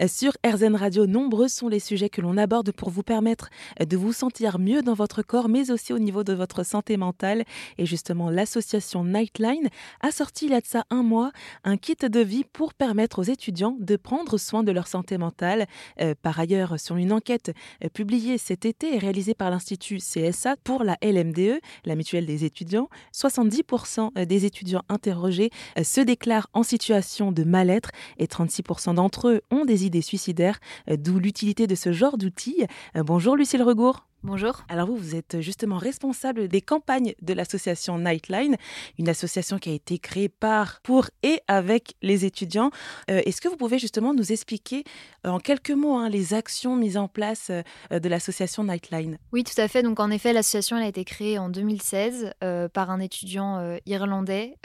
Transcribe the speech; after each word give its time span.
Euh, 0.00 0.08
sur 0.08 0.32
RZN 0.44 0.74
Radio, 0.74 1.06
nombreux 1.06 1.46
sont 1.46 1.68
les 1.68 1.78
sujets 1.78 2.08
que 2.08 2.20
l'on 2.20 2.36
aborde 2.36 2.72
pour 2.72 2.90
vous 2.90 3.04
permettre 3.04 3.48
euh, 3.80 3.84
de 3.84 3.96
vous 3.96 4.12
sentir 4.12 4.58
mieux 4.58 4.82
dans 4.82 4.94
votre 4.94 5.22
corps, 5.22 5.48
mais 5.48 5.70
aussi 5.70 5.92
au 5.92 6.00
niveau 6.00 6.24
de 6.24 6.32
votre 6.32 6.64
santé 6.64 6.96
mentale. 6.96 7.44
Et 7.78 7.86
justement, 7.86 8.28
l'association 8.28 9.04
Nightline 9.04 9.68
a 10.00 10.10
sorti 10.10 10.46
il 10.46 10.50
y 10.50 10.54
a 10.54 10.60
de 10.60 10.66
ça 10.66 10.84
un 10.90 11.04
mois 11.04 11.30
un 11.62 11.76
kit 11.76 11.94
de 11.94 12.20
vie 12.20 12.44
pour 12.52 12.74
permettre 12.74 13.20
aux 13.20 13.22
étudiants 13.22 13.76
de 13.78 13.94
prendre 13.96 14.36
soin 14.36 14.64
de 14.64 14.72
leur 14.72 14.88
santé 14.88 15.16
mentale. 15.16 15.66
Euh, 16.00 16.14
par 16.20 16.40
ailleurs, 16.40 16.80
sur 16.80 16.96
une 16.96 17.12
enquête 17.12 17.52
publiée 17.92 18.36
cet 18.38 18.64
été 18.64 18.94
et 18.94 18.98
réalisée 18.98 19.34
par 19.34 19.50
l'Institut 19.50 19.98
CSA 19.98 20.56
pour 20.64 20.82
la 20.82 20.96
LMDE, 21.02 21.60
la 21.84 21.94
mutuelle 21.94 22.26
des 22.26 22.44
étudiants, 22.44 22.88
70% 23.14 24.26
des 24.26 24.44
étudiants 24.44 24.82
interrogés 24.88 25.50
se 25.82 26.00
déclarent 26.00 26.48
en 26.52 26.62
situation 26.62 27.30
de 27.32 27.44
mal-être 27.44 27.90
et 28.18 28.26
36% 28.26 28.94
d'entre 28.94 29.28
eux 29.28 29.40
ont 29.50 29.64
des 29.64 29.83
idées 29.84 30.02
suicidaires, 30.02 30.58
euh, 30.90 30.96
d'où 30.96 31.18
l'utilité 31.18 31.66
de 31.66 31.74
ce 31.74 31.92
genre 31.92 32.18
d'outils. 32.18 32.66
Euh, 32.96 33.02
bonjour 33.02 33.36
Lucille 33.36 33.62
Regour. 33.62 34.06
Bonjour. 34.22 34.62
Alors 34.70 34.86
vous, 34.86 34.96
vous 34.96 35.14
êtes 35.14 35.42
justement 35.42 35.76
responsable 35.76 36.48
des 36.48 36.62
campagnes 36.62 37.12
de 37.20 37.34
l'association 37.34 37.98
Nightline, 37.98 38.56
une 38.98 39.10
association 39.10 39.58
qui 39.58 39.68
a 39.68 39.74
été 39.74 39.98
créée 39.98 40.30
par, 40.30 40.80
pour 40.82 41.10
et 41.22 41.42
avec 41.46 41.94
les 42.00 42.24
étudiants. 42.24 42.70
Euh, 43.10 43.20
est-ce 43.26 43.42
que 43.42 43.48
vous 43.48 43.58
pouvez 43.58 43.78
justement 43.78 44.14
nous 44.14 44.32
expliquer 44.32 44.84
en 45.26 45.40
quelques 45.40 45.72
mots 45.72 45.96
hein, 45.96 46.08
les 46.08 46.32
actions 46.32 46.74
mises 46.74 46.96
en 46.96 47.06
place 47.06 47.50
de 47.90 48.08
l'association 48.08 48.64
Nightline? 48.64 49.18
Oui, 49.32 49.44
tout 49.44 49.60
à 49.60 49.68
fait. 49.68 49.82
Donc 49.82 50.00
en 50.00 50.10
effet, 50.10 50.32
l'association 50.32 50.78
a 50.78 50.86
été 50.86 51.04
créée 51.04 51.38
en 51.38 51.50
2016 51.50 52.32
par 52.72 52.90
un 52.90 53.00
étudiant 53.00 53.76
irlandais 53.84 54.56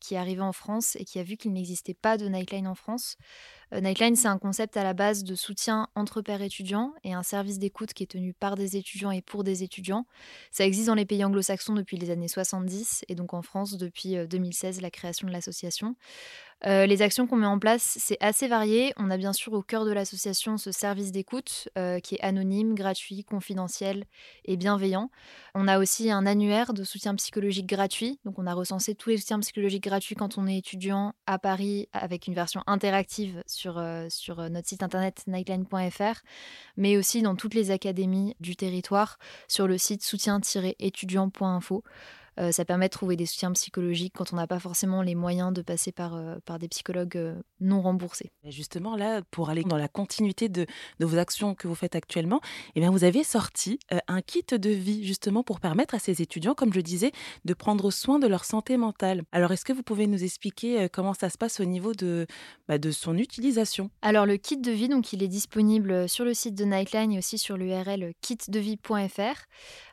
qui 0.00 0.14
est 0.14 0.18
arrivé 0.18 0.42
en 0.42 0.52
France 0.52 0.96
et 0.96 1.06
qui 1.06 1.18
a 1.18 1.22
vu 1.22 1.38
qu'il 1.38 1.54
n'existait 1.54 1.94
pas 1.94 2.18
de 2.18 2.28
Nightline 2.28 2.66
en 2.66 2.74
France. 2.74 3.16
Euh, 3.72 3.80
Nightline, 3.80 4.16
c'est 4.16 4.28
un 4.28 4.38
concept 4.38 4.76
à 4.76 4.84
la 4.84 4.94
base 4.94 5.24
de 5.24 5.34
soutien 5.34 5.88
entre 5.94 6.22
pairs 6.22 6.42
étudiants 6.42 6.92
et 7.04 7.12
un 7.12 7.22
service 7.22 7.58
d'écoute 7.58 7.92
qui 7.92 8.02
est 8.02 8.06
tenu 8.06 8.32
par 8.32 8.56
des 8.56 8.76
étudiants 8.76 9.10
et 9.10 9.20
pour 9.20 9.44
des 9.44 9.62
étudiants. 9.62 10.06
Ça 10.50 10.64
existe 10.64 10.86
dans 10.86 10.94
les 10.94 11.04
pays 11.04 11.24
anglo-saxons 11.24 11.74
depuis 11.74 11.96
les 11.96 12.10
années 12.10 12.28
70 12.28 13.04
et 13.08 13.14
donc 13.14 13.34
en 13.34 13.42
France 13.42 13.76
depuis 13.76 14.16
2016 14.26 14.78
euh, 14.78 14.80
la 14.80 14.90
création 14.90 15.28
de 15.28 15.32
l'association. 15.32 15.96
Euh, 16.66 16.86
les 16.86 17.02
actions 17.02 17.26
qu'on 17.26 17.36
met 17.36 17.46
en 17.46 17.58
place, 17.58 17.96
c'est 18.00 18.16
assez 18.20 18.48
varié. 18.48 18.92
On 18.96 19.10
a 19.10 19.16
bien 19.16 19.32
sûr 19.32 19.52
au 19.52 19.62
cœur 19.62 19.84
de 19.84 19.92
l'association 19.92 20.56
ce 20.56 20.72
service 20.72 21.12
d'écoute 21.12 21.68
euh, 21.78 22.00
qui 22.00 22.16
est 22.16 22.20
anonyme, 22.20 22.74
gratuit, 22.74 23.24
confidentiel 23.24 24.04
et 24.44 24.56
bienveillant. 24.56 25.10
On 25.54 25.68
a 25.68 25.78
aussi 25.78 26.10
un 26.10 26.26
annuaire 26.26 26.74
de 26.74 26.82
soutien 26.82 27.14
psychologique 27.14 27.66
gratuit. 27.66 28.18
Donc 28.24 28.38
on 28.38 28.46
a 28.46 28.54
recensé 28.54 28.94
tous 28.94 29.10
les 29.10 29.18
soutiens 29.18 29.38
psychologiques 29.38 29.84
gratuits 29.84 30.16
quand 30.16 30.36
on 30.36 30.46
est 30.46 30.58
étudiant 30.58 31.14
à 31.26 31.38
Paris 31.38 31.88
avec 31.92 32.26
une 32.26 32.34
version 32.34 32.62
interactive 32.66 33.42
sur, 33.46 33.78
euh, 33.78 34.06
sur 34.10 34.50
notre 34.50 34.68
site 34.68 34.82
internet 34.82 35.22
nightline.fr, 35.28 36.22
mais 36.76 36.96
aussi 36.96 37.22
dans 37.22 37.36
toutes 37.36 37.54
les 37.54 37.70
académies 37.70 38.34
du 38.40 38.56
territoire 38.56 39.18
sur 39.46 39.68
le 39.68 39.78
site 39.78 40.02
soutien-étudiant.info. 40.02 41.84
Euh, 42.38 42.52
ça 42.52 42.64
permet 42.64 42.86
de 42.86 42.92
trouver 42.92 43.16
des 43.16 43.26
soutiens 43.26 43.52
psychologiques 43.52 44.14
quand 44.16 44.32
on 44.32 44.36
n'a 44.36 44.46
pas 44.46 44.60
forcément 44.60 45.02
les 45.02 45.14
moyens 45.14 45.52
de 45.52 45.62
passer 45.62 45.92
par, 45.92 46.14
euh, 46.14 46.36
par 46.44 46.58
des 46.58 46.68
psychologues 46.68 47.16
euh, 47.16 47.34
non 47.60 47.82
remboursés. 47.82 48.30
Et 48.44 48.52
justement, 48.52 48.96
là, 48.96 49.22
pour 49.30 49.50
aller 49.50 49.64
dans 49.64 49.76
la 49.76 49.88
continuité 49.88 50.48
de, 50.48 50.66
de 51.00 51.06
vos 51.06 51.18
actions 51.18 51.54
que 51.54 51.66
vous 51.66 51.74
faites 51.74 51.96
actuellement, 51.96 52.40
eh 52.74 52.80
bien, 52.80 52.90
vous 52.90 53.04
avez 53.04 53.24
sorti 53.24 53.78
un 54.06 54.20
kit 54.22 54.44
de 54.50 54.70
vie 54.70 55.04
justement 55.04 55.42
pour 55.42 55.60
permettre 55.60 55.94
à 55.94 55.98
ces 55.98 56.22
étudiants, 56.22 56.54
comme 56.54 56.72
je 56.72 56.80
disais, 56.80 57.12
de 57.44 57.54
prendre 57.54 57.90
soin 57.90 58.18
de 58.18 58.26
leur 58.26 58.44
santé 58.44 58.76
mentale. 58.76 59.22
Alors, 59.32 59.52
est-ce 59.52 59.64
que 59.64 59.72
vous 59.72 59.82
pouvez 59.82 60.06
nous 60.06 60.22
expliquer 60.22 60.88
comment 60.92 61.14
ça 61.14 61.30
se 61.30 61.38
passe 61.38 61.60
au 61.60 61.64
niveau 61.64 61.92
de, 61.92 62.26
bah, 62.68 62.78
de 62.78 62.90
son 62.90 63.16
utilisation? 63.16 63.90
Alors, 64.02 64.26
le 64.26 64.36
kit 64.36 64.56
de 64.56 64.70
vie, 64.70 64.88
donc, 64.88 65.12
il 65.12 65.22
est 65.22 65.28
disponible 65.28 66.08
sur 66.08 66.24
le 66.24 66.34
site 66.34 66.54
de 66.54 66.64
Nightline 66.64 67.12
et 67.12 67.18
aussi 67.18 67.38
sur 67.38 67.56
l'URL 67.56 68.12
kitdevie.fr. 68.20 69.46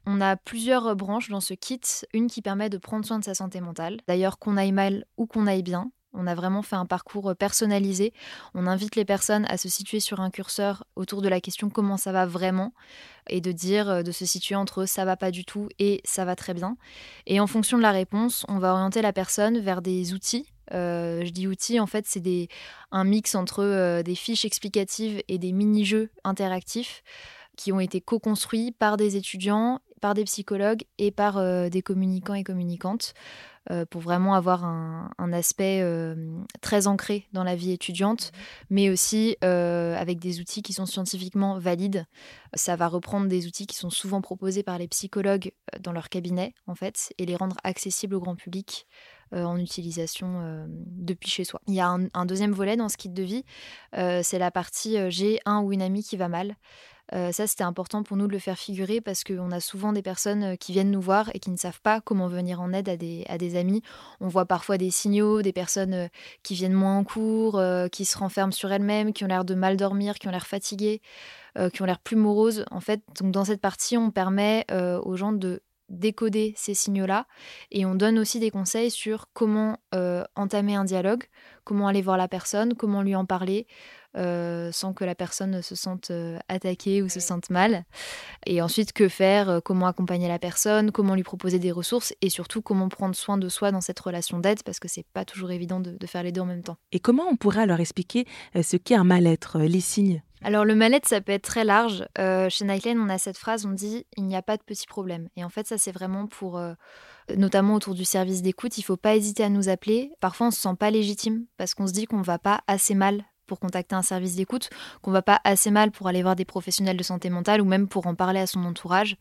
On 0.05 0.21
a 0.21 0.35
plusieurs 0.35 0.95
branches 0.95 1.29
dans 1.29 1.41
ce 1.41 1.53
kit. 1.53 1.81
Une 2.13 2.27
qui 2.27 2.34
permet 2.41 2.69
de 2.69 2.77
prendre 2.77 3.05
soin 3.05 3.19
de 3.19 3.23
sa 3.23 3.33
santé 3.33 3.61
mentale. 3.61 3.97
D'ailleurs, 4.07 4.39
qu'on 4.39 4.57
aille 4.57 4.71
mal 4.71 5.05
ou 5.17 5.25
qu'on 5.25 5.47
aille 5.47 5.63
bien, 5.63 5.91
on 6.17 6.27
a 6.27 6.35
vraiment 6.35 6.61
fait 6.61 6.75
un 6.75 6.85
parcours 6.85 7.29
euh, 7.29 7.33
personnalisé. 7.35 8.13
On 8.53 8.67
invite 8.67 8.95
les 8.95 9.05
personnes 9.05 9.45
à 9.49 9.57
se 9.57 9.69
situer 9.69 9.99
sur 9.99 10.21
un 10.21 10.31
curseur 10.31 10.85
autour 10.95 11.21
de 11.21 11.27
la 11.27 11.41
question 11.41 11.69
comment 11.69 11.97
ça 11.97 12.11
va 12.11 12.25
vraiment? 12.25 12.73
et 13.27 13.41
de 13.41 13.51
dire 13.51 13.89
euh, 13.89 14.03
de 14.03 14.11
se 14.11 14.23
situer 14.23 14.53
entre 14.53 14.85
ça 14.85 15.03
va 15.03 15.17
pas 15.17 15.31
du 15.31 15.45
tout 15.45 15.67
et 15.79 16.01
ça 16.05 16.25
va 16.25 16.35
très 16.35 16.53
bien. 16.53 16.77
Et 17.25 17.39
en 17.39 17.47
fonction 17.47 17.77
de 17.77 17.81
la 17.81 17.91
réponse, 17.91 18.45
on 18.47 18.59
va 18.59 18.71
orienter 18.73 19.01
la 19.01 19.13
personne 19.13 19.57
vers 19.57 19.81
des 19.81 20.13
outils. 20.13 20.45
Euh, 20.73 21.25
je 21.25 21.31
dis 21.31 21.47
outils, 21.47 21.79
en 21.79 21.87
fait, 21.87 22.05
c'est 22.07 22.47
un 22.91 23.03
mix 23.03 23.33
entre 23.33 24.01
des 24.03 24.15
fiches 24.15 24.45
explicatives 24.45 25.23
et 25.27 25.39
des 25.39 25.53
mini-jeux 25.53 26.11
interactifs 26.23 27.01
qui 27.55 27.71
ont 27.71 27.79
été 27.79 28.01
co-construits 28.01 28.71
par 28.71 28.97
des 28.97 29.15
étudiants 29.15 29.79
par 30.05 30.13
des 30.13 30.25
psychologues 30.25 30.83
et 30.99 31.09
par 31.09 31.37
euh, 31.37 31.67
des 31.67 31.81
communicants 31.81 32.35
et 32.35 32.43
communicantes 32.43 33.15
euh, 33.71 33.87
pour 33.87 34.01
vraiment 34.01 34.35
avoir 34.35 34.63
un, 34.63 35.09
aspect 35.33 35.79
euh, 35.81 36.15
très 36.61 36.85
ancré 36.85 37.27
dans 37.33 37.43
la 37.43 37.55
vie 37.55 37.71
étudiante, 37.71 38.31
mais 38.69 38.91
aussi 38.91 39.35
avec 39.41 40.19
des 40.19 40.39
outils 40.39 40.61
qui 40.61 40.73
sont 40.73 40.85
scientifiquement 40.85 41.57
valides. 41.57 42.05
Ça 42.53 42.75
va 42.75 42.87
reprendre 42.87 43.27
des 43.27 43.47
outils 43.47 43.65
qui 43.65 43.75
sont 43.75 43.89
souvent 43.89 44.21
proposés 44.21 44.61
par 44.61 44.77
les 44.77 44.87
psychologues 44.87 45.51
dans 45.79 45.91
leur 45.91 46.09
cabinet, 46.09 46.53
en 46.67 46.75
fait, 46.75 47.11
et 47.17 47.25
les 47.25 47.35
rendre 47.35 47.57
accessibles 47.63 48.13
au 48.13 48.19
grand 48.19 48.35
public. 48.35 48.85
en 49.31 49.57
utilisation 49.57 50.67
depuis 50.85 51.29
chez 51.31 51.45
soi. 51.45 51.59
Il 51.67 51.73
y 51.73 51.79
a 51.79 51.89
un, 51.89 52.07
un, 52.13 52.25
deuxième 52.25 52.53
volet 52.53 52.77
dans 52.77 52.89
ce 52.89 52.97
kit 52.97 53.09
de 53.09 53.23
vie, 53.23 53.43
c'est 53.91 54.39
la 54.39 54.51
partie 54.51 54.97
j'ai 55.09 55.39
un 55.45 55.61
ou 55.61 55.73
une 55.73 55.81
amie 55.81 56.03
qui 56.03 56.15
va 56.15 56.29
mal. 56.29 56.55
Euh, 57.13 57.31
ça, 57.31 57.45
c'était 57.47 57.63
important 57.63 58.03
pour 58.03 58.17
nous 58.17 58.27
de 58.27 58.31
le 58.31 58.39
faire 58.39 58.57
figurer 58.57 58.99
parce 58.99 59.23
qu'on 59.23 59.51
a 59.51 59.59
souvent 59.59 59.93
des 59.93 60.01
personnes 60.01 60.43
euh, 60.43 60.55
qui 60.55 60.71
viennent 60.71 60.91
nous 60.91 61.01
voir 61.01 61.29
et 61.33 61.39
qui 61.39 61.51
ne 61.51 61.57
savent 61.57 61.81
pas 61.81 62.01
comment 62.01 62.27
venir 62.27 62.61
en 62.61 62.73
aide 62.73 62.89
à 62.89 62.97
des, 62.97 63.55
amis. 63.55 63.83
On 64.21 64.27
voit 64.27 64.45
parfois 64.45 64.77
des 64.77 64.89
signaux, 64.89 65.41
des 65.41 65.53
personnes 65.53 65.93
euh, 65.93 66.07
qui 66.41 66.55
viennent 66.55 66.73
moins 66.73 66.97
en 66.97 67.03
cours, 67.03 67.61
qui 67.91 68.05
se 68.05 68.17
renferment 68.17 68.51
sur 68.51 68.71
elles-mêmes, 68.71 69.13
qui 69.13 69.23
ont 69.23 69.27
l'air 69.27 69.45
de 69.45 69.53
mal 69.53 69.77
dormir, 69.77 70.15
qui 70.15 70.27
ont 70.27 70.31
l'air 70.31 70.47
fatiguées, 70.47 71.01
qui 71.73 71.81
ont 71.81 71.85
l'air 71.85 71.99
plus 71.99 72.15
moroses. 72.15 72.65
En 72.71 72.81
fait, 72.81 73.01
donc 73.21 73.31
dans 73.31 73.45
cette 73.45 73.61
partie, 73.61 73.97
on 73.97 74.11
permet 74.11 74.65
aux 74.71 75.15
gens 75.15 75.31
de 75.31 75.61
décoder 75.89 76.53
ces 76.57 76.73
signaux-là 76.73 77.27
et 77.71 77.85
on 77.85 77.95
donne 77.95 78.17
aussi 78.19 78.39
des 78.39 78.51
conseils 78.51 78.91
sur 78.91 79.27
comment 79.33 79.77
entamer 80.35 80.75
un 80.75 80.83
dialogue, 80.83 81.23
comment 81.63 81.87
aller 81.87 82.01
voir 82.01 82.17
la 82.17 82.27
personne, 82.27 82.73
comment 82.75 83.01
lui 83.01 83.15
en 83.15 83.25
parler, 83.25 83.67
euh, 84.17 84.71
sans 84.71 84.93
que 84.93 85.03
la 85.03 85.13
personne 85.13 85.61
se 85.61 85.75
sente 85.75 86.09
euh, 86.11 86.39
attaquée 86.47 87.01
ou 87.01 87.09
se 87.09 87.19
sente 87.19 87.49
mal. 87.49 87.83
Et 88.45 88.61
ensuite, 88.61 88.93
que 88.93 89.09
faire 89.09 89.49
euh, 89.49 89.59
Comment 89.59 89.87
accompagner 89.87 90.27
la 90.27 90.39
personne 90.39 90.91
Comment 90.91 91.15
lui 91.15 91.23
proposer 91.23 91.59
des 91.59 91.71
ressources 91.71 92.13
Et 92.21 92.29
surtout, 92.29 92.61
comment 92.61 92.87
prendre 92.87 93.15
soin 93.15 93.37
de 93.37 93.49
soi 93.49 93.71
dans 93.71 93.81
cette 93.81 93.99
relation 93.99 94.39
d'aide 94.39 94.63
Parce 94.63 94.79
que 94.79 94.87
c'est 94.87 95.05
pas 95.13 95.25
toujours 95.25 95.51
évident 95.51 95.79
de, 95.79 95.97
faire 96.05 96.23
les 96.23 96.31
deux 96.31 96.41
en 96.41 96.45
même 96.45 96.63
temps. 96.63 96.77
Et 96.91 96.99
comment 96.99 97.23
on 97.29 97.35
pourrait 97.35 97.65
leur 97.65 97.79
expliquer 97.79 98.25
ce 98.61 98.77
qu'est 98.77 98.95
un 98.95 99.03
mal-être, 99.03 99.59
les 99.59 99.79
signes? 99.79 100.21
Alors 100.43 100.63
le 100.63 100.75
mal-être, 100.75 101.07
ça 101.07 101.19
peut 101.19 101.31
être 101.31 101.43
très 101.43 101.65
large. 101.65 102.05
chez 102.49 102.65
Nightline, 102.65 102.99
on 102.99 103.09
a 103.09 103.17
cette 103.17 103.37
phrase, 103.37 103.65
on 103.65 103.71
dit 103.71 104.05
il 104.15 104.25
n'y 104.25 104.35
a 104.35 104.43
pas 104.43 104.55
de 104.55 104.63
petits 104.63 104.85
problèmes. 104.85 105.27
Et 105.35 105.43
en 105.43 105.49
fait, 105.49 105.65
ça 105.65 105.79
c'est 105.79 105.91
vraiment 105.91 106.27
pour, 106.27 106.61
notamment 107.35 107.73
autour 107.73 107.95
du 107.95 108.05
service 108.05 108.43
d'écoute, 108.43 108.77
il 108.77 108.83
faut 108.83 108.97
pas 108.97 109.15
hésiter 109.15 109.43
à 109.43 109.49
nous 109.49 109.67
appeler. 109.67 110.11
Parfois, 110.19 110.47
on 110.47 110.51
se 110.51 110.61
sent 110.61 110.75
pas 110.79 110.91
légitime 110.91 111.45
parce 111.57 111.73
qu'on 111.73 111.87
se 111.87 111.93
dit 111.93 112.05
qu'on 112.05 112.21
va 112.21 112.37
pas 112.37 112.61
assez 112.67 112.93
mal 112.93 113.25
pour 113.45 113.59
contacter 113.59 113.95
un 113.95 114.01
service 114.01 114.35
d'écoute, 114.35 114.69
qu'on 115.01 115.11
va 115.11 115.21
pas 115.21 115.39
assez 115.43 115.71
mal 115.71 115.91
pour 115.91 116.07
aller 116.07 116.21
voir 116.21 116.35
des 116.35 116.45
professionnels 116.45 116.97
de 116.97 117.03
santé 117.03 117.29
mentale 117.29 117.61
ou 117.61 117.65
même 117.65 117.87
pour 117.87 118.07
en 118.07 118.15
parler 118.15 118.39
à 118.39 118.47
son 118.47 118.63
entourage. 118.65 119.17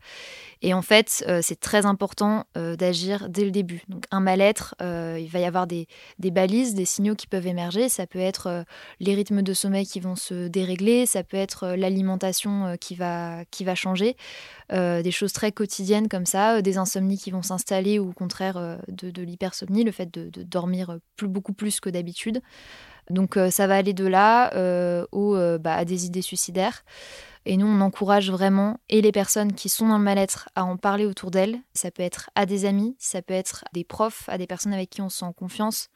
Et 0.61 0.73
en 0.73 0.81
fait, 0.81 1.23
euh, 1.27 1.39
c'est 1.41 1.59
très 1.59 1.85
important 1.85 2.45
euh, 2.57 2.75
d'agir 2.75 3.29
dès 3.29 3.45
le 3.45 3.51
début. 3.51 3.83
Donc 3.87 4.05
un 4.11 4.19
mal-être, 4.19 4.75
euh, 4.81 5.17
il 5.19 5.29
va 5.29 5.39
y 5.39 5.45
avoir 5.45 5.67
des, 5.67 5.87
balises, 6.19 6.73
des 6.73 6.85
signaux 6.85 7.15
qui 7.15 7.27
peuvent 7.27 7.47
émerger. 7.47 7.89
Ça 7.89 8.07
peut 8.07 8.19
être 8.19 8.65
les 8.99 9.13
rythmes 9.15 9.41
de 9.41 9.53
sommeil 9.53 9.85
qui 9.85 9.99
vont 9.99 10.15
se 10.15 10.47
dérégler, 10.47 11.05
ça 11.05 11.23
peut 11.23 11.37
être 11.37 11.75
l'alimentation 11.75 12.75
qui, 12.79 12.95
va, 12.95 13.45
qui 13.51 13.63
va 13.63 13.75
changer, 13.75 14.15
des 14.71 15.11
choses 15.11 15.33
très 15.33 15.51
quotidiennes 15.51 16.09
comme 16.09 16.25
ça, 16.25 16.61
des 16.61 16.77
insomnies 16.77 17.17
qui 17.17 17.31
vont 17.31 17.43
s'installer 17.43 17.99
ou 17.99 18.09
au 18.09 18.13
contraire 18.13 18.79
de, 18.87 19.21
l'hypersomnie, 19.21 19.83
le 19.83 19.91
fait 19.91 20.11
de, 20.11 20.43
dormir 20.43 20.97
beaucoup 21.21 21.53
plus 21.53 21.79
que 21.79 21.89
d'habitude. 21.89 22.41
Donc 23.09 23.37
euh, 23.37 23.49
ça 23.49 23.67
va 23.67 23.75
aller 23.75 23.93
de 23.93 24.05
là 24.05 24.53
euh, 24.55 25.05
euh, 25.13 25.57
bah, 25.57 25.75
à 25.75 25.85
des 25.85 26.05
idées 26.05 26.21
suicidaires. 26.21 26.83
Et 27.47 27.57
nous, 27.57 27.67
on 27.67 27.79
encourage 27.81 28.31
vraiment 28.31 28.79
et 28.89 29.01
les 29.01 29.11
personnes 29.11 29.53
qui 29.53 29.69
sont 29.69 29.87
dans 29.87 29.99
le 29.99 30.03
mal-être 30.03 30.49
à 30.55 30.65
en 30.65 30.77
parler 30.77 31.05
autour 31.05 31.29
d'elles. 31.29 31.59
Ça 31.73 31.91
peut 31.91 32.01
être 32.01 32.31
à 32.33 32.47
des 32.47 32.65
amis, 32.65 32.95
ça 32.97 33.21
peut 33.21 33.35
être 33.35 33.63
à 33.65 33.69
des 33.73 33.83
profs, 33.83 34.27
à 34.29 34.39
des 34.39 34.47
personnes 34.47 34.73
avec 34.73 34.89
qui 34.89 35.01
on 35.01 35.09
se 35.09 35.19
sent 35.19 35.31
confiance, 35.37 35.89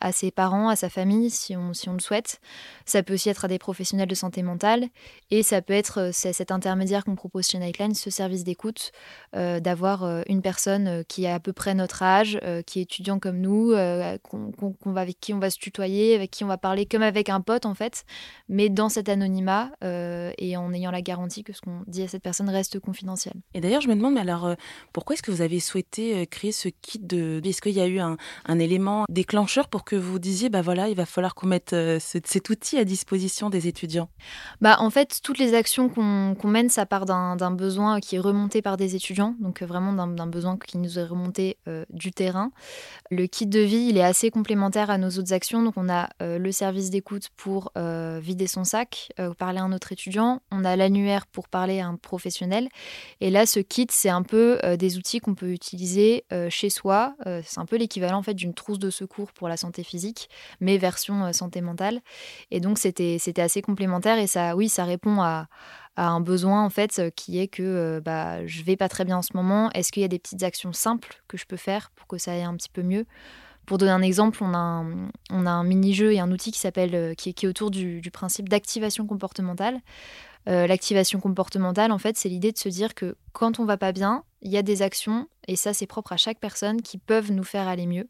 à 0.00 0.12
ses 0.12 0.30
parents, 0.30 0.68
à 0.68 0.76
sa 0.76 0.88
famille, 0.88 1.30
si 1.30 1.56
on, 1.56 1.68
le 1.68 2.00
souhaite. 2.00 2.40
Ça 2.84 3.02
peut 3.02 3.14
aussi 3.14 3.28
être 3.28 3.44
à 3.44 3.48
des 3.48 3.58
professionnels 3.58 4.08
de 4.08 4.14
santé 4.14 4.42
mentale. 4.42 4.88
Et 5.30 5.42
ça 5.42 5.62
peut 5.62 5.72
être 5.72 6.00
euh, 6.00 6.10
cet 6.12 6.50
intermédiaire 6.50 7.04
qu'on 7.04 7.16
propose 7.16 7.46
chez 7.46 7.58
Nightline, 7.58 7.94
ce 7.94 8.10
service 8.10 8.44
d'écoute, 8.44 8.92
euh, 9.34 9.60
d'avoir 9.60 10.04
euh, 10.04 10.22
une 10.28 10.42
personne 10.42 11.04
qui 11.08 11.26
a 11.26 11.34
à 11.34 11.40
peu 11.40 11.52
près 11.52 11.74
notre 11.74 12.02
âge, 12.02 12.38
qui 12.66 12.80
est 12.80 12.82
étudiant 12.82 13.18
comme 13.18 13.38
nous, 13.38 13.72
qu'on 14.22 14.92
va, 14.92 15.00
avec 15.00 15.20
qui 15.20 15.34
on 15.34 15.38
va 15.38 15.50
se 15.50 15.58
tutoyer, 15.58 16.14
avec 16.14 16.30
qui 16.30 16.44
on 16.44 16.48
va 16.48 16.58
parler 16.58 16.86
comme 16.86 17.02
avec 17.02 17.28
un 17.28 17.40
pote 17.40 17.66
en 17.66 17.74
fait, 17.74 18.04
mais 18.48 18.68
dans 18.68 18.88
cet 18.88 19.08
anonymat 19.08 19.70
et 19.82 20.56
en 20.56 20.72
ayant 20.72 20.90
la 20.90 21.02
garantie 21.02 21.42
que 21.42 21.52
ce 21.52 21.60
qu'on 21.60 21.82
dit 21.86 22.02
à 22.02 22.08
cette 22.08 22.22
personne 22.22 22.48
reste 22.48 22.80
confidentiel. 22.80 23.34
Et 23.54 23.60
d'ailleurs, 23.60 23.80
je 23.80 23.88
me 23.88 23.94
demande, 23.94 24.18
alors, 24.18 24.54
pourquoi 24.92 25.14
est-ce 25.14 25.22
que 25.22 25.30
vous 25.30 25.42
avez 25.42 25.60
souhaité 25.60 26.26
créer 26.26 26.52
ce 26.52 26.68
kit 26.68 26.98
de... 26.98 27.40
Est-ce 27.44 27.60
qu'il 27.60 27.72
y 27.72 27.80
a 27.80 27.86
eu 27.86 27.98
un, 27.98 28.16
un 28.46 28.58
élément 28.58 29.04
déclencheur 29.08 29.68
pour 29.68 29.84
que 29.88 29.96
vous 29.96 30.18
disiez, 30.18 30.50
bah 30.50 30.60
voilà, 30.60 30.90
il 30.90 30.94
va 30.94 31.06
falloir 31.06 31.34
qu'on 31.34 31.46
mette 31.46 31.72
euh, 31.72 31.98
cet 31.98 32.50
outil 32.50 32.76
à 32.76 32.84
disposition 32.84 33.48
des 33.48 33.68
étudiants 33.68 34.10
bah, 34.60 34.76
En 34.80 34.90
fait, 34.90 35.20
toutes 35.22 35.38
les 35.38 35.54
actions 35.54 35.88
qu'on 35.88 36.36
mène, 36.44 36.68
ça 36.68 36.84
part 36.84 37.06
d'un 37.06 37.50
besoin 37.50 37.98
qui 37.98 38.16
est 38.16 38.18
remonté 38.18 38.60
par 38.60 38.76
des 38.76 38.96
étudiants, 38.96 39.34
donc 39.40 39.62
euh, 39.62 39.66
vraiment 39.66 39.94
d'un 39.94 40.26
besoin 40.26 40.58
qui 40.58 40.76
nous 40.76 40.98
est 40.98 41.04
remonté 41.04 41.56
euh, 41.68 41.86
du 41.88 42.12
terrain. 42.12 42.52
Le 43.10 43.26
kit 43.26 43.46
de 43.46 43.60
vie, 43.60 43.86
il 43.88 43.96
est 43.96 44.04
assez 44.04 44.30
complémentaire 44.30 44.90
à 44.90 44.98
nos 44.98 45.08
autres 45.08 45.32
actions. 45.32 45.62
Donc, 45.62 45.74
on 45.78 45.88
a 45.88 46.10
le 46.20 46.52
service 46.52 46.90
d'écoute 46.90 47.30
pour 47.36 47.72
vider 47.76 48.46
son 48.46 48.64
sac, 48.64 49.10
parler 49.38 49.60
à 49.60 49.62
un 49.62 49.72
autre 49.72 49.92
étudiant. 49.92 50.42
On 50.50 50.64
a 50.64 50.76
l'annuaire 50.76 51.26
pour 51.26 51.48
parler 51.48 51.80
à 51.80 51.86
un 51.86 51.96
professionnel. 51.96 52.68
Et 53.22 53.30
là, 53.30 53.46
ce 53.46 53.60
kit, 53.60 53.86
c'est 53.90 54.10
un 54.10 54.22
peu 54.22 54.58
des 54.76 54.98
outils 54.98 55.20
qu'on 55.20 55.34
peut 55.34 55.50
utiliser 55.50 56.24
chez 56.50 56.68
soi. 56.68 57.14
c'est 57.24 57.58
un 57.58 57.66
peu 57.66 57.76
l'équivalent 57.76 58.18
en 58.18 58.22
fait 58.22 58.34
d'une 58.34 58.52
trousse 58.52 58.78
de 58.78 58.90
secours 58.90 59.32
pour 59.32 59.48
la 59.48 59.56
santé 59.56 59.77
physique, 59.82 60.28
mais 60.60 60.78
version 60.78 61.32
santé 61.32 61.60
mentale. 61.60 62.00
Et 62.50 62.60
donc, 62.60 62.78
c'était 62.78 63.40
assez 63.40 63.62
complémentaire. 63.62 64.18
Et 64.18 64.26
ça, 64.26 64.56
oui, 64.56 64.68
ça 64.68 64.84
répond 64.84 65.20
à, 65.22 65.48
un 65.96 66.20
besoin 66.20 66.64
en 66.64 66.70
fait 66.70 67.10
qui 67.16 67.40
est 67.40 67.48
que 67.48 68.00
bah, 68.04 68.46
je 68.46 68.62
vais 68.62 68.76
pas 68.76 68.88
très 68.88 69.04
bien 69.04 69.16
en 69.16 69.22
ce 69.22 69.32
moment. 69.34 69.68
Est-ce 69.72 69.90
qu'il 69.90 70.02
y 70.02 70.04
a 70.04 70.08
des 70.08 70.20
petites 70.20 70.44
actions 70.44 70.72
simples 70.72 71.20
que 71.26 71.36
je 71.36 71.44
peux 71.44 71.56
faire 71.56 71.90
pour 71.96 72.06
que 72.06 72.18
ça 72.18 72.32
aille 72.32 72.44
un 72.44 72.54
petit 72.56 72.68
peu 72.68 72.82
mieux? 72.82 73.04
Pour 73.68 73.76
donner 73.76 73.92
un 73.92 74.00
exemple, 74.00 74.42
on 74.42 74.54
a 74.54 74.82
un, 75.30 75.64
mini-jeu 75.64 76.14
et 76.14 76.20
un 76.20 76.32
outil 76.32 76.52
qui 76.52 76.58
s'appelle 76.58 77.14
qui, 77.16 77.34
qui, 77.34 77.44
est 77.44 77.48
autour 77.48 77.70
du, 77.70 78.00
principe 78.10 78.48
d'activation 78.48 79.06
comportementale. 79.06 79.80
Euh, 80.48 80.66
l'activation 80.66 81.20
comportementale, 81.20 81.92
en 81.92 81.98
fait, 81.98 82.16
c'est 82.16 82.30
l'idée 82.30 82.50
de 82.50 82.56
se 82.56 82.70
dire 82.70 82.94
que 82.94 83.16
quand 83.34 83.60
on 83.60 83.66
va 83.66 83.76
pas 83.76 83.92
bien, 83.92 84.24
il 84.40 84.50
y 84.50 84.56
a 84.56 84.62
des 84.62 84.80
actions, 84.80 85.28
et 85.48 85.56
ça 85.56 85.74
c'est 85.74 85.86
propre 85.86 86.12
à 86.12 86.16
chaque 86.16 86.38
personne, 86.38 86.80
qui 86.80 86.96
peuvent 86.96 87.30
nous 87.30 87.44
faire 87.44 87.68
aller 87.68 87.86
mieux 87.86 88.08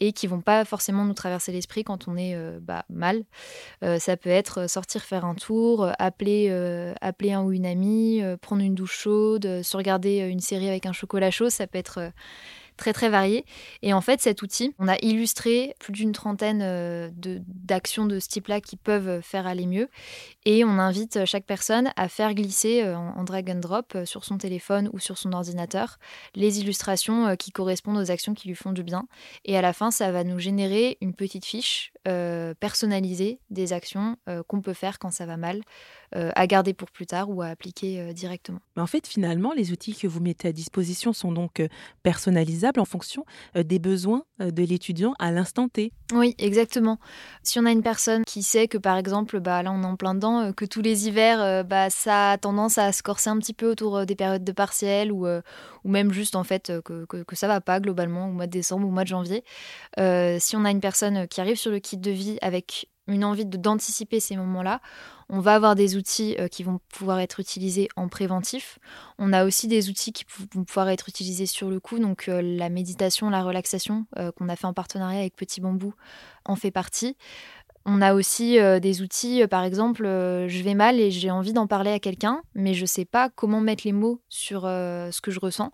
et 0.00 0.12
qui 0.12 0.26
vont 0.26 0.40
pas 0.40 0.64
forcément 0.64 1.04
nous 1.04 1.12
traverser 1.12 1.52
l'esprit 1.52 1.84
quand 1.84 2.08
on 2.08 2.16
est 2.16 2.34
euh, 2.34 2.58
bah, 2.62 2.86
mal. 2.88 3.24
Euh, 3.82 3.98
ça 3.98 4.16
peut 4.16 4.30
être 4.30 4.70
sortir 4.70 5.02
faire 5.02 5.26
un 5.26 5.34
tour, 5.34 5.90
appeler, 5.98 6.48
appeler 7.02 7.32
un 7.32 7.42
ou 7.42 7.52
une 7.52 7.66
amie, 7.66 8.22
prendre 8.40 8.62
une 8.62 8.74
douche 8.74 8.98
chaude, 9.00 9.62
se 9.62 9.76
regarder 9.76 10.20
une 10.20 10.40
série 10.40 10.68
avec 10.68 10.86
un 10.86 10.92
chocolat 10.92 11.30
chaud, 11.30 11.50
ça 11.50 11.66
peut 11.66 11.78
être 11.78 12.12
très 12.76 12.92
très 12.92 13.08
varié. 13.08 13.44
Et 13.82 13.92
en 13.92 14.00
fait, 14.00 14.20
cet 14.20 14.42
outil, 14.42 14.74
on 14.78 14.88
a 14.88 14.96
illustré 15.02 15.74
plus 15.78 15.92
d'une 15.92 16.12
trentaine 16.12 16.60
euh, 16.62 17.10
d'actions 17.14 18.06
de, 18.06 18.18
ce 18.18 18.28
type-là 18.28 18.60
qui 18.60 18.76
peuvent 18.76 19.20
faire 19.22 19.46
aller 19.46 19.66
mieux. 19.66 19.88
Et 20.44 20.64
on 20.64 20.78
invite 20.78 21.24
chaque 21.24 21.44
personne 21.44 21.92
à 21.96 22.08
faire 22.08 22.34
glisser 22.34 22.82
euh, 22.82 22.96
en, 22.96 23.24
drag 23.24 23.50
and 23.50 23.60
drop 23.60 23.94
euh, 23.94 24.04
sur 24.04 24.24
son 24.24 24.38
téléphone 24.38 24.90
ou 24.92 24.98
sur 24.98 25.18
son 25.18 25.32
ordinateur 25.32 25.98
les 26.34 26.60
illustrations 26.60 27.36
qui 27.36 27.50
correspondent 27.50 27.98
aux 27.98 28.10
actions 28.10 28.34
qui 28.34 28.48
lui 28.48 28.54
font 28.54 28.72
du 28.72 28.82
bien. 28.82 29.06
Et 29.44 29.56
à 29.56 29.62
la 29.62 29.72
fin, 29.72 29.90
ça 29.90 30.10
va 30.10 30.24
nous 30.24 30.38
générer 30.38 30.98
une 31.00 31.14
petite 31.14 31.44
fiche 31.44 31.92
personnalisée 32.60 33.38
des 33.50 33.72
actions 33.72 34.16
qu'on 34.46 34.60
peut 34.60 34.74
faire 34.74 34.98
quand 34.98 35.10
ça 35.10 35.26
va 35.26 35.36
mal. 35.36 35.62
Euh, 36.16 36.30
à 36.36 36.46
garder 36.46 36.74
pour 36.74 36.92
plus 36.92 37.06
tard 37.06 37.28
ou 37.28 37.42
à 37.42 37.46
appliquer 37.46 38.00
euh, 38.00 38.12
directement. 38.12 38.60
Mais 38.76 38.82
en 38.82 38.86
fait, 38.86 39.04
finalement, 39.04 39.52
les 39.52 39.72
outils 39.72 39.96
que 39.96 40.06
vous 40.06 40.20
mettez 40.20 40.46
à 40.46 40.52
disposition 40.52 41.12
sont 41.12 41.32
donc 41.32 41.58
euh, 41.58 41.66
personnalisables 42.04 42.78
en 42.78 42.84
fonction 42.84 43.24
des 43.56 43.80
besoins 43.80 44.22
de 44.38 44.62
l'étudiant 44.62 45.14
à 45.18 45.32
l'instant 45.32 45.68
T. 45.68 45.92
Oui, 46.12 46.36
exactement. 46.38 47.00
Si 47.42 47.58
on 47.58 47.64
a 47.64 47.72
une 47.72 47.82
personne 47.82 48.24
qui 48.24 48.44
sait 48.44 48.68
que, 48.68 48.78
par 48.78 48.96
exemple, 48.96 49.40
bah, 49.40 49.62
là 49.64 49.72
on 49.72 49.82
est 49.82 49.86
en 49.86 49.96
plein 49.96 50.14
dedans, 50.14 50.52
que 50.52 50.64
tous 50.64 50.82
les 50.82 51.08
hivers, 51.08 51.64
bah, 51.64 51.90
ça 51.90 52.32
a 52.32 52.38
tendance 52.38 52.78
à 52.78 52.92
se 52.92 53.02
corser 53.02 53.30
un 53.30 53.38
petit 53.38 53.54
peu 53.54 53.68
autour 53.68 54.06
des 54.06 54.14
périodes 54.14 54.44
de 54.44 54.52
partiel 54.52 55.10
ou, 55.10 55.26
ou 55.26 55.88
même 55.88 56.12
juste 56.12 56.36
en 56.36 56.44
fait 56.44 56.72
que, 56.84 57.04
que, 57.06 57.22
que, 57.22 57.36
ça 57.36 57.48
va 57.48 57.60
pas 57.60 57.80
globalement 57.80 58.28
au 58.28 58.32
mois 58.32 58.46
de 58.46 58.52
décembre 58.52 58.86
ou 58.86 58.88
au 58.88 58.92
mois 58.92 59.04
de 59.04 59.08
janvier. 59.08 59.44
si 59.96 60.56
on 60.56 60.64
a 60.64 60.70
une 60.70 60.80
personne 60.80 61.26
qui 61.28 61.40
arrive 61.40 61.56
sur 61.56 61.70
le 61.70 61.78
kit 61.78 61.96
de 61.96 62.10
vie 62.10 62.38
avec 62.42 62.88
une 63.06 63.24
envie 63.24 63.44
d'anticiper 63.44 64.20
ces 64.20 64.36
moments-là, 64.36 64.80
on 65.28 65.40
va 65.40 65.54
avoir 65.54 65.74
des 65.74 65.96
outils 65.96 66.36
euh, 66.38 66.48
qui 66.48 66.62
vont 66.62 66.80
pouvoir 66.92 67.20
être 67.20 67.40
utilisés 67.40 67.88
en 67.96 68.08
préventif. 68.08 68.78
On 69.18 69.32
a 69.32 69.44
aussi 69.44 69.68
des 69.68 69.88
outils 69.88 70.12
qui 70.12 70.24
vont 70.52 70.64
pouvoir 70.64 70.88
être 70.88 71.08
utilisés 71.08 71.46
sur 71.46 71.70
le 71.70 71.80
coup. 71.80 71.98
Donc 71.98 72.28
euh, 72.28 72.42
la 72.42 72.68
méditation, 72.68 73.30
la 73.30 73.42
relaxation 73.42 74.06
euh, 74.18 74.32
qu'on 74.32 74.48
a 74.48 74.56
fait 74.56 74.66
en 74.66 74.74
partenariat 74.74 75.20
avec 75.20 75.36
Petit 75.36 75.60
Bambou 75.60 75.94
en 76.44 76.56
fait 76.56 76.70
partie. 76.70 77.16
On 77.86 78.00
a 78.00 78.14
aussi 78.14 78.58
euh, 78.58 78.80
des 78.80 79.02
outils, 79.02 79.42
euh, 79.42 79.46
par 79.46 79.62
exemple, 79.62 80.06
euh, 80.06 80.48
je 80.48 80.62
vais 80.62 80.72
mal 80.74 80.98
et 81.00 81.10
j'ai 81.10 81.30
envie 81.30 81.52
d'en 81.52 81.66
parler 81.66 81.90
à 81.90 81.98
quelqu'un, 81.98 82.40
mais 82.54 82.72
je 82.72 82.82
ne 82.82 82.86
sais 82.86 83.04
pas 83.04 83.28
comment 83.28 83.60
mettre 83.60 83.82
les 83.84 83.92
mots 83.92 84.22
sur 84.28 84.62
ce 84.62 85.20
que 85.20 85.30
je 85.30 85.38
ressens. 85.38 85.72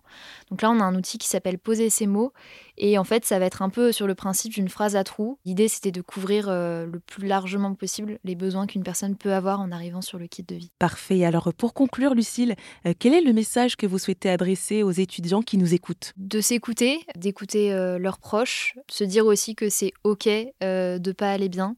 Donc 0.49 0.61
là, 0.61 0.71
on 0.71 0.79
a 0.79 0.83
un 0.83 0.95
outil 0.95 1.17
qui 1.17 1.27
s'appelle 1.27 1.57
Poser 1.57 1.89
ses 1.89 2.07
mots. 2.07 2.33
Et 2.77 2.97
en 2.97 3.03
fait, 3.03 3.25
ça 3.25 3.37
va 3.39 3.45
être 3.45 3.61
un 3.61 3.69
peu 3.69 3.91
sur 3.91 4.07
le 4.07 4.15
principe 4.15 4.53
d'une 4.53 4.69
phrase 4.69 4.95
à 4.95 5.03
trous. 5.03 5.37
L'idée, 5.45 5.67
c'était 5.67 5.91
de 5.91 6.01
couvrir 6.01 6.47
le 6.49 6.99
plus 7.05 7.27
largement 7.27 7.73
possible 7.75 8.17
les 8.23 8.35
besoins 8.35 8.65
qu'une 8.65 8.83
personne 8.83 9.15
peut 9.15 9.33
avoir 9.33 9.59
en 9.59 9.71
arrivant 9.71 10.01
sur 10.01 10.17
le 10.17 10.27
kit 10.27 10.43
de 10.43 10.55
vie. 10.55 10.71
Parfait. 10.79 11.23
Alors, 11.23 11.53
pour 11.53 11.73
conclure, 11.73 12.15
Lucille, 12.15 12.55
quel 12.99 13.13
est 13.13 13.21
le 13.21 13.33
message 13.33 13.77
que 13.77 13.85
vous 13.85 13.99
souhaitez 13.99 14.29
adresser 14.29 14.83
aux 14.83 14.91
étudiants 14.91 15.41
qui 15.41 15.57
nous 15.57 15.73
écoutent? 15.73 16.13
De 16.17 16.41
s'écouter, 16.41 16.99
d'écouter 17.15 17.71
leurs 17.99 18.19
proches, 18.19 18.75
se 18.89 19.03
dire 19.03 19.25
aussi 19.25 19.55
que 19.55 19.69
c'est 19.69 19.93
OK 20.03 20.25
de 20.27 20.99
ne 20.99 21.11
pas 21.11 21.31
aller 21.31 21.49
bien. 21.49 21.75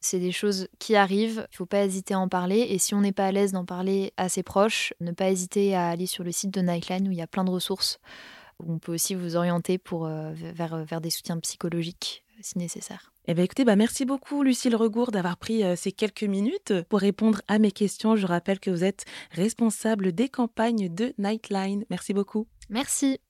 C'est 0.00 0.18
des 0.18 0.32
choses 0.32 0.68
qui 0.78 0.96
arrivent, 0.96 1.46
il 1.48 1.52
ne 1.52 1.56
faut 1.56 1.66
pas 1.66 1.84
hésiter 1.84 2.14
à 2.14 2.18
en 2.18 2.28
parler. 2.28 2.66
Et 2.70 2.78
si 2.78 2.94
on 2.94 3.00
n'est 3.00 3.12
pas 3.12 3.26
à 3.26 3.32
l'aise 3.32 3.52
d'en 3.52 3.64
parler 3.64 4.12
à 4.16 4.28
ses 4.28 4.42
proches, 4.42 4.92
ne 5.00 5.12
pas 5.12 5.30
hésiter 5.30 5.74
à 5.74 5.88
aller 5.88 6.06
sur 6.06 6.24
le 6.24 6.32
site 6.32 6.50
de 6.50 6.60
Nightline 6.60 7.06
où 7.08 7.12
il 7.12 7.18
y 7.18 7.22
a 7.22 7.26
plein 7.26 7.44
de 7.44 7.50
ressources. 7.50 8.00
Où 8.58 8.72
on 8.72 8.78
peut 8.78 8.92
aussi 8.92 9.14
vous 9.14 9.36
orienter 9.36 9.78
pour, 9.78 10.06
euh, 10.06 10.32
vers, 10.34 10.84
vers, 10.84 11.00
des 11.00 11.10
soutiens 11.10 11.38
psychologiques 11.38 12.24
euh, 12.32 12.40
si 12.42 12.58
nécessaire. 12.58 13.12
Eh 13.26 13.34
bien, 13.34 13.44
écoutez, 13.44 13.64
bah 13.64 13.76
merci 13.76 14.04
beaucoup 14.04 14.42
Lucille 14.42 14.74
Regour 14.74 15.12
d'avoir 15.12 15.36
pris 15.36 15.62
euh, 15.62 15.76
ces 15.76 15.92
quelques 15.92 16.24
minutes 16.24 16.74
pour 16.88 16.98
répondre 16.98 17.40
à 17.46 17.60
mes 17.60 17.70
questions. 17.70 18.16
Je 18.16 18.26
rappelle 18.26 18.58
que 18.58 18.70
vous 18.70 18.82
êtes 18.82 19.04
responsable 19.30 20.12
des 20.12 20.28
campagnes 20.28 20.92
de 20.92 21.14
Nightline. 21.18 21.84
Merci 21.88 22.14
beaucoup. 22.14 22.48
Merci. 22.68 23.18